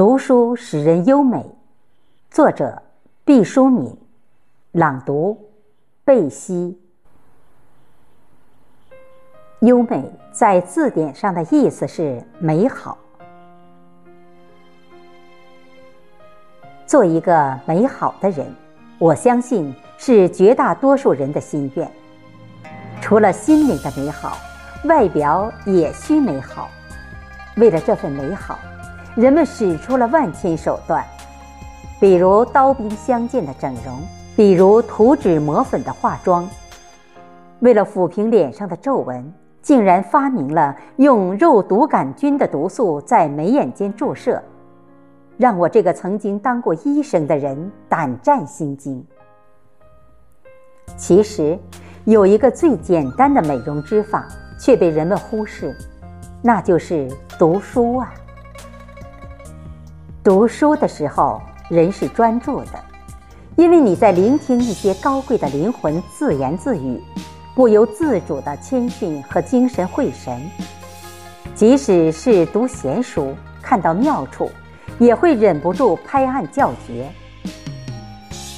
[0.00, 1.44] 读书使人优美。
[2.30, 2.82] 作者：
[3.22, 3.94] 毕淑敏。
[4.72, 5.38] 朗读：
[6.06, 6.80] 贝西。
[9.58, 12.96] 优美在字典上的意思是美好。
[16.86, 18.50] 做一个美好的人，
[18.98, 21.86] 我相信是绝大多数人的心愿。
[23.02, 24.38] 除了心灵的美好，
[24.86, 26.70] 外表也需美好。
[27.58, 28.58] 为了这份美好，
[29.16, 31.04] 人们使出了万千手段，
[31.98, 34.00] 比如刀兵相见的整容，
[34.36, 36.48] 比如涂脂抹粉的化妆。
[37.58, 44.40] 为了抚平脸上的皱纹，竟然发明了用肉毒杆菌的毒素在眉眼间注射，
[45.36, 49.04] 让我这个曾经当过医生的人胆战心惊。
[50.96, 51.58] 其实，
[52.04, 55.76] 有一个最简单的美容之法，却被人们忽视。
[56.42, 58.14] 那就是读书啊！
[60.22, 62.84] 读书的时候，人是专注的，
[63.56, 67.02] 因为你在聆听一些高贵的灵魂自言自语，
[67.54, 70.38] 不由自主的谦逊和精神会神。
[71.54, 74.50] 即使是读闲书，看到妙处，
[74.98, 77.10] 也会忍不住拍案叫绝。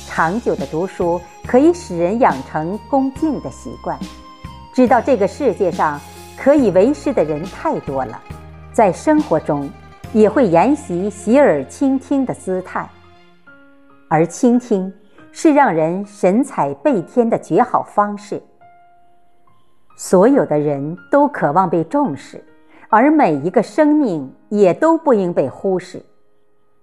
[0.08, 3.96] 长久的读书可以使人养成恭敬的习惯，
[4.74, 6.00] 知道这个世界上。
[6.34, 8.20] 可以为师的人太多了，
[8.72, 9.70] 在生活中
[10.12, 12.88] 也会沿袭洗耳倾听的姿态，
[14.08, 14.92] 而倾听
[15.30, 18.42] 是让人神采倍添的绝好方式。
[19.96, 22.44] 所有的人都渴望被重视，
[22.88, 26.02] 而每一个生命也都不应被忽视。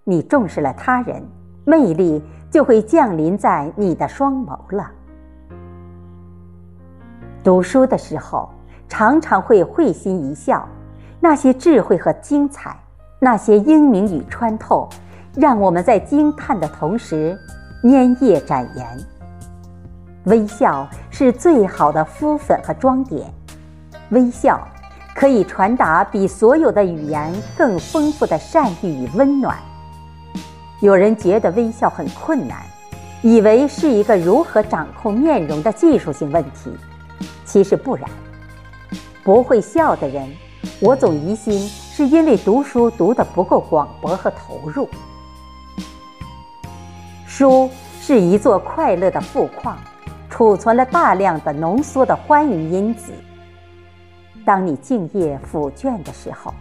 [0.04, 1.24] 你重视了他人，
[1.66, 4.92] 魅力就会降临在你的双眸了。
[7.44, 8.50] 读书的时候。
[8.92, 10.68] 常常会会心一笑，
[11.20, 12.76] 那些智慧和精彩，
[13.20, 14.88] 那些英明与穿透，
[15.36, 17.38] 让我们在惊叹的同时，
[17.84, 18.86] 粘液展颜。
[20.26, 23.32] 微笑是最好的敷粉和装点，
[24.10, 24.66] 微笑
[25.14, 29.58] 可以传达比所有的语言更丰富的善意与温暖。
[30.82, 32.62] 有人觉得微笑很困难，
[33.22, 36.72] 以为是一个如何掌控面容的技术性问题，
[37.44, 38.10] 其实不然。
[39.24, 40.28] 不会笑的人，
[40.80, 44.88] 我总疑心是因为读书读得不够广博和投入。
[47.28, 49.78] 书是一座快乐的富矿，
[50.30, 53.12] 储存了大量的浓缩的欢愉因子。
[54.46, 56.54] 当你静夜抚卷的时候，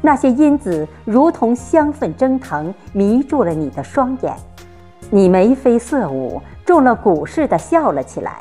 [0.00, 4.36] 那些因子如同香氛蒸腾，迷住了你的双眼，
[5.10, 8.40] 你眉飞色舞，中了蛊似的笑了起来，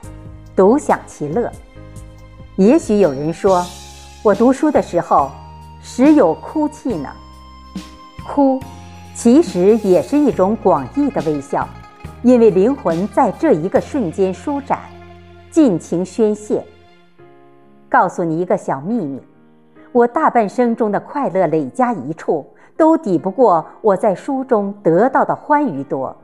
[0.56, 1.52] 独享其乐。
[2.58, 3.66] 也许有人说，
[4.22, 5.32] 我读书的时候，
[5.84, 7.10] 时有哭泣呢。
[8.26, 8.58] 哭，
[9.14, 11.68] 其实也是一种广义的微笑，
[12.22, 14.80] 因为灵魂在这一个瞬间舒展，
[15.52, 16.64] 尽情宣泄。
[17.90, 19.22] 告诉你一个小秘密，
[19.92, 26.16] 我大半生中的快乐累加一处，都抵不过我在书中得到的欢愉多。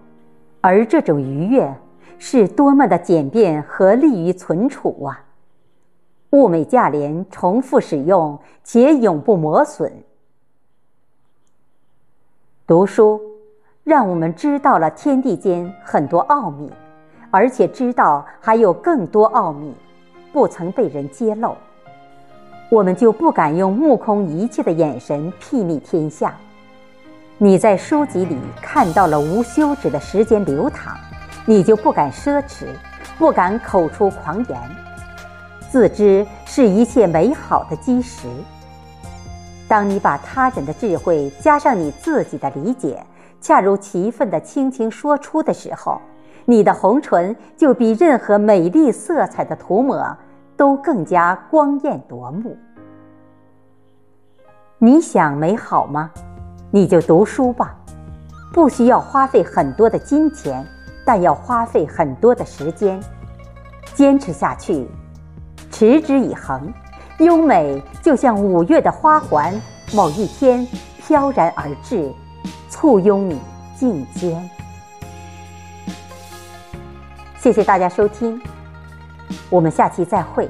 [0.61, 1.71] 而这种愉悦，
[2.17, 5.21] 是多么的简便和利于存储啊！
[6.31, 9.91] 物美价廉，重复使用且永不磨损。
[12.67, 13.19] 读书
[13.83, 16.71] 让我们知道了天地间很多奥秘，
[17.31, 19.73] 而且知道还有更多奥秘
[20.31, 21.55] 不曾被人揭露，
[22.69, 26.35] 我们就不敢用目空一切的眼神睥睨天下。
[27.39, 30.95] 你在书籍里看到了无休止的时间流淌，
[31.47, 32.67] 你就不敢奢侈，
[33.17, 34.88] 不敢口出狂言。
[35.71, 38.27] 自知是一切美好的基石。
[39.67, 43.03] 当你把他人的智慧加上你自己的理解，
[43.39, 46.01] 恰如其分的轻轻说出的时候，
[46.45, 50.17] 你的红唇就比任何美丽色彩的涂抹
[50.57, 52.57] 都更加光艳夺目。
[54.79, 56.09] 你想美好吗？
[56.71, 57.75] 你就读书吧，
[58.51, 60.65] 不需要花费很多的金钱，
[61.05, 62.99] 但要花费很多的时间，
[63.93, 64.87] 坚持下去。
[65.79, 66.73] 持之以恒，
[67.19, 69.53] 优美就像五月的花环，
[69.93, 70.67] 某一天
[70.97, 72.13] 飘然而至，
[72.69, 73.39] 簇拥你
[73.77, 74.49] 进间。
[77.37, 78.41] 谢谢大家收听，
[79.49, 80.49] 我们下期再会。